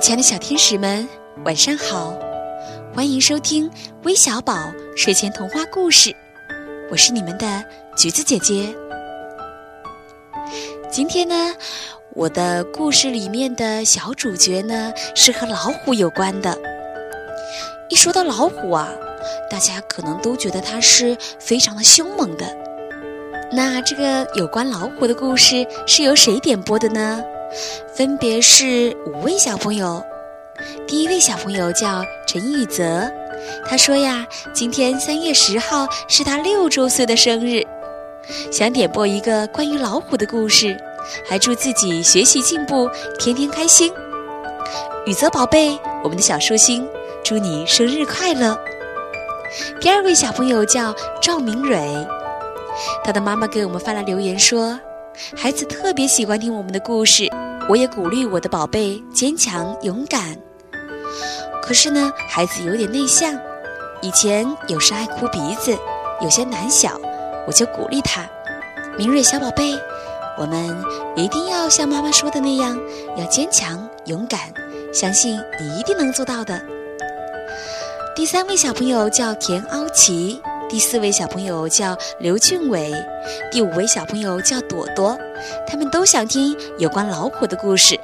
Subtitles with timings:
[0.00, 1.06] 亲爱的小天使们，
[1.44, 2.18] 晚上好！
[2.94, 3.70] 欢迎收听
[4.04, 6.10] 微小宝睡前童话故事，
[6.90, 7.62] 我是你们的
[7.98, 8.74] 橘子姐姐。
[10.90, 11.54] 今天呢，
[12.14, 16.58] 我的故事里面的小主角呢是和老虎有关的。
[17.90, 18.88] 一说到老虎啊，
[19.50, 22.46] 大家可能都觉得它是非常的凶猛的。
[23.52, 27.22] 那这个有关老虎的故事是由谁点播的呢？
[27.94, 30.02] 分别是五位小朋友。
[30.86, 33.10] 第一位小朋友叫陈雨泽，
[33.66, 37.66] 他说呀，今天三月十号是他六周岁的生日，
[38.50, 40.76] 想点播一个关于老虎的故事，
[41.26, 43.92] 还祝自己学习进步，天天开心。
[45.06, 46.86] 宇泽宝贝，我们的小寿星，
[47.24, 48.58] 祝你生日快乐。
[49.80, 52.06] 第二位小朋友叫赵明蕊，
[53.02, 54.78] 他的妈妈给我们发来留言说。
[55.36, 57.28] 孩子特别喜欢听我们的故事，
[57.68, 60.36] 我也鼓励我的宝贝坚强勇敢。
[61.62, 63.38] 可是呢，孩子有点内向，
[64.02, 65.76] 以前有时爱哭鼻子，
[66.20, 67.00] 有些胆小，
[67.46, 68.28] 我就鼓励他
[68.98, 69.78] ：“明瑞小宝贝，
[70.38, 70.76] 我们
[71.16, 72.78] 一定要像妈妈说的那样，
[73.16, 74.40] 要坚强勇敢，
[74.92, 76.60] 相信你一定能做到的。”
[78.16, 80.42] 第三位小朋友叫田凹琪。
[80.70, 82.92] 第四位小朋友叫刘俊伟，
[83.50, 85.18] 第五位小朋友叫朵朵，
[85.66, 87.98] 他们都想听有关老虎的故事。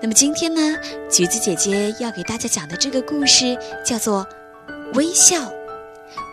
[0.00, 0.74] 那么今天呢，
[1.10, 4.26] 橘子姐姐要给大家讲的这个故事叫做
[4.96, 5.36] 《微笑》。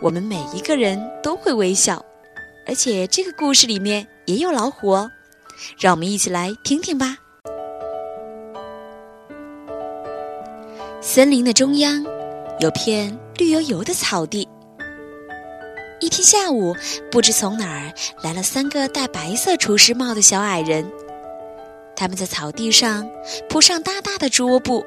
[0.00, 2.00] 我们每一个人都会微笑，
[2.64, 5.10] 而且这个故事里面也有老虎哦。
[5.76, 7.16] 让我们一起来听听吧。
[11.00, 12.06] 森林的中央
[12.60, 14.48] 有片绿油油的草地。
[16.00, 16.76] 一天下午，
[17.10, 20.88] 不知从哪儿来了三个戴白色厨师帽的小矮人。
[21.96, 23.08] 他们在草地上
[23.48, 24.84] 铺上大大的桌布，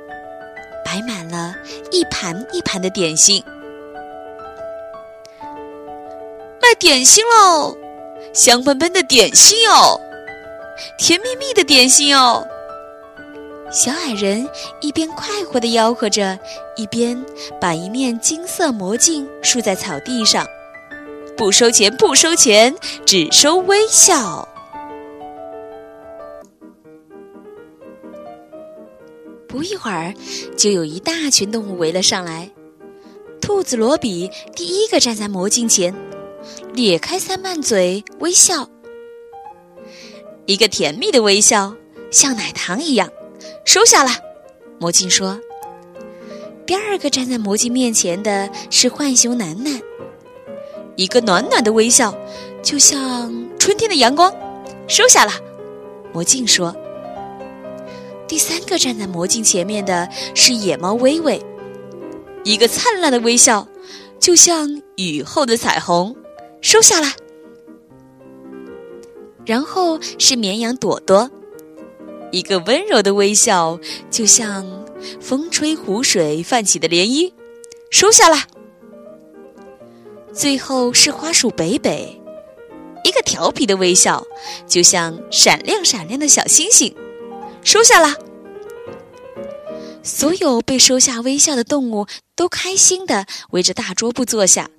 [0.85, 1.53] 摆满了
[1.91, 3.43] 一盘一盘的点心。
[6.61, 7.75] 卖点心喽，
[8.33, 9.99] 香喷喷的点心哦，
[10.97, 12.47] 甜蜜蜜的点心哦。
[13.69, 14.47] 小矮人
[14.79, 16.39] 一边快活地吆喝着，
[16.77, 17.21] 一边
[17.59, 20.45] 把一面金色魔镜竖在草地上。
[21.41, 24.47] 不收钱，不收钱，只收微笑。
[29.47, 30.13] 不一会儿，
[30.55, 32.47] 就有一大群动物围了上来。
[33.41, 35.91] 兔子罗比第一个站在魔镜前，
[36.75, 38.69] 咧开三瓣嘴微笑，
[40.45, 41.75] 一个甜蜜的微笑，
[42.11, 43.09] 像奶糖一样。
[43.65, 44.11] 收下了，
[44.79, 45.41] 魔镜说。
[46.67, 49.81] 第二个站在魔镜面前的是浣熊楠楠。
[51.01, 52.15] 一个暖暖的微笑，
[52.61, 54.31] 就像春天的阳光。
[54.87, 55.31] 收下了，
[56.13, 56.75] 魔镜说。
[58.27, 61.41] 第三个站在魔镜前面的是野猫微微，
[62.43, 63.67] 一个灿烂的微笑，
[64.19, 66.15] 就像雨后的彩虹。
[66.61, 67.07] 收下了。
[69.43, 71.31] 然后是绵羊朵朵，
[72.31, 73.79] 一个温柔的微笑，
[74.11, 74.85] 就像
[75.19, 77.33] 风吹湖水泛起的涟漪。
[77.89, 78.37] 收下了。
[80.33, 82.21] 最后是花鼠北北，
[83.03, 84.23] 一个调皮的微笑，
[84.65, 86.95] 就像闪亮闪亮的小星星。
[87.63, 88.15] 收下了。
[90.03, 94.69] 所有被收下微笑的动物都开心的围着大桌布坐下，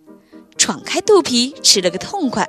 [0.57, 2.49] 敞开肚皮吃了个痛快。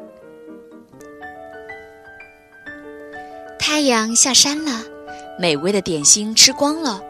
[3.60, 4.82] 太阳下山了，
[5.38, 7.04] 美味的点心吃光了，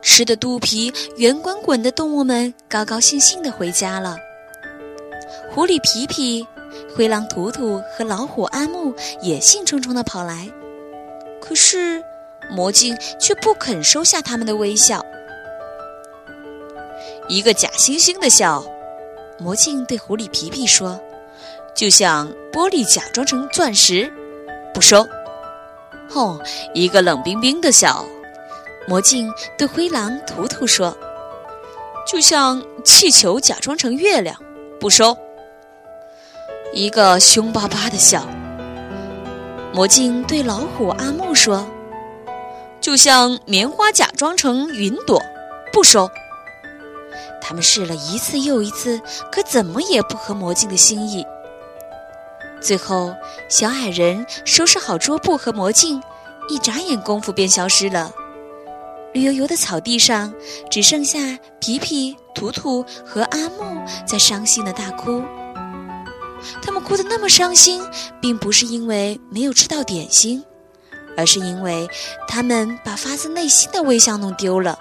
[0.00, 4.16] 吃的肚皮圆滚滚的动物们高高兴兴的回家了。
[5.54, 6.44] 狐狸皮皮、
[6.96, 8.92] 灰狼图图和老虎阿木
[9.22, 10.50] 也兴冲冲地跑来，
[11.40, 12.02] 可是
[12.50, 15.00] 魔镜却不肯收下他们的微笑。
[17.28, 18.64] 一个假惺惺的笑，
[19.38, 21.00] 魔镜对狐狸皮皮说
[21.72, 24.12] ：“就像玻璃假装成钻石，
[24.74, 25.06] 不收。”
[26.10, 26.36] 吼，
[26.74, 28.04] 一个冷冰冰的笑，
[28.88, 30.98] 魔镜对灰狼图图说
[32.10, 34.36] ：“就像气球假装成月亮，
[34.80, 35.16] 不收。”
[36.76, 38.26] 一个凶巴巴的笑，
[39.72, 41.64] 魔镜对老虎阿木说
[42.82, 45.22] ：“就像棉花假装成云朵，
[45.72, 46.10] 不收。”
[47.40, 49.00] 他们试了一次又一次，
[49.30, 51.24] 可怎么也不合魔镜的心意。
[52.60, 53.14] 最后，
[53.48, 56.02] 小矮人收拾好桌布和魔镜，
[56.48, 58.10] 一眨眼功夫便消失了。
[59.12, 60.34] 绿油油的草地上，
[60.68, 65.22] 只剩下皮皮、图图和阿木在伤心的大哭。
[66.62, 67.82] 他们哭得那么伤心，
[68.20, 70.44] 并不是因为没有吃到点心，
[71.16, 71.88] 而是因为
[72.28, 74.78] 他们把发自内心的微笑弄丢了。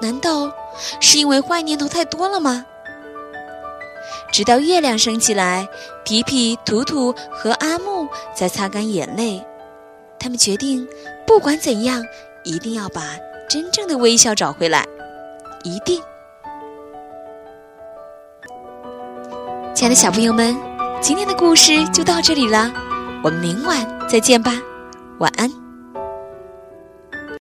[0.00, 0.52] 难道
[1.00, 2.64] 是因为坏念头太多了吗？
[4.32, 5.68] 直到月亮升起来，
[6.04, 9.42] 皮皮、图图和阿木在擦干眼泪，
[10.18, 10.86] 他们决定，
[11.26, 12.04] 不管怎样，
[12.42, 13.16] 一定要把
[13.48, 14.84] 真正的微笑找回来，
[15.62, 16.02] 一定。
[19.84, 20.56] 亲爱的小朋友们，
[21.02, 22.72] 今天的故事就到这里了，
[23.22, 24.50] 我们明晚再见吧，
[25.18, 25.63] 晚安。